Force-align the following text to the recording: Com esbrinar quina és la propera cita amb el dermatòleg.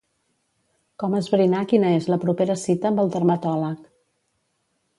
Com 1.03 1.17
esbrinar 1.17 1.59
quina 1.73 1.91
és 1.99 2.09
la 2.13 2.19
propera 2.25 2.57
cita 2.63 2.91
amb 2.91 3.05
el 3.07 3.13
dermatòleg. 3.17 3.87